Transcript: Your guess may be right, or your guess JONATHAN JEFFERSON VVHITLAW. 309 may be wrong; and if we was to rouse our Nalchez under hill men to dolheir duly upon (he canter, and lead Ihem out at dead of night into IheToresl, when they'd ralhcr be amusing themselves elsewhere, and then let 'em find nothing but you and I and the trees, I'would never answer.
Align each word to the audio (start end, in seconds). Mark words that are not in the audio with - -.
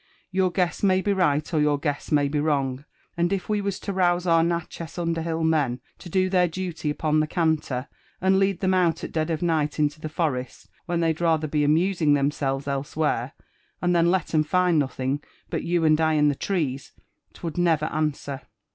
Your 0.31 0.49
guess 0.51 0.81
may 0.81 0.99
be 0.99 1.13
right, 1.13 1.53
or 1.53 1.61
your 1.61 1.77
guess 1.77 2.07
JONATHAN 2.07 2.25
JEFFERSON 2.31 2.41
VVHITLAW. 2.41 2.43
309 2.43 2.65
may 2.65 2.77
be 2.79 2.79
wrong; 2.79 2.85
and 3.17 3.33
if 3.33 3.49
we 3.49 3.61
was 3.61 3.79
to 3.81 3.93
rouse 3.93 4.25
our 4.25 4.41
Nalchez 4.43 4.97
under 4.97 5.21
hill 5.21 5.43
men 5.43 5.79
to 5.99 6.09
dolheir 6.09 6.49
duly 6.49 6.89
upon 6.89 7.21
(he 7.21 7.27
canter, 7.27 7.87
and 8.19 8.39
lead 8.39 8.61
Ihem 8.61 8.73
out 8.73 9.03
at 9.03 9.11
dead 9.11 9.29
of 9.29 9.43
night 9.43 9.77
into 9.77 9.99
IheToresl, 9.99 10.69
when 10.87 11.01
they'd 11.01 11.19
ralhcr 11.19 11.51
be 11.51 11.63
amusing 11.63 12.15
themselves 12.15 12.67
elsewhere, 12.67 13.33
and 13.79 13.95
then 13.95 14.09
let 14.09 14.33
'em 14.33 14.43
find 14.43 14.79
nothing 14.79 15.21
but 15.51 15.61
you 15.61 15.85
and 15.85 16.01
I 16.01 16.13
and 16.13 16.31
the 16.31 16.35
trees, 16.35 16.93
I'would 17.39 17.59
never 17.59 17.85
answer. 17.85 18.41